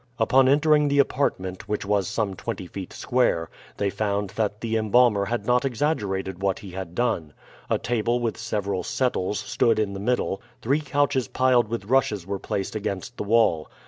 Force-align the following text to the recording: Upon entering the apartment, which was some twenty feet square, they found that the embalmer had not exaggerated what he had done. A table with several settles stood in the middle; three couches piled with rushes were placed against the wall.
Upon 0.17 0.49
entering 0.49 0.87
the 0.87 0.97
apartment, 0.97 1.69
which 1.69 1.85
was 1.85 2.07
some 2.07 2.33
twenty 2.33 2.65
feet 2.65 2.91
square, 2.91 3.51
they 3.77 3.91
found 3.91 4.31
that 4.31 4.59
the 4.61 4.75
embalmer 4.75 5.25
had 5.25 5.45
not 5.45 5.63
exaggerated 5.63 6.41
what 6.41 6.57
he 6.57 6.71
had 6.71 6.95
done. 6.95 7.33
A 7.69 7.77
table 7.77 8.19
with 8.19 8.35
several 8.35 8.81
settles 8.81 9.37
stood 9.37 9.77
in 9.77 9.93
the 9.93 9.99
middle; 9.99 10.41
three 10.63 10.81
couches 10.81 11.27
piled 11.27 11.67
with 11.67 11.85
rushes 11.85 12.25
were 12.25 12.39
placed 12.39 12.75
against 12.75 13.17
the 13.17 13.23
wall. 13.23 13.69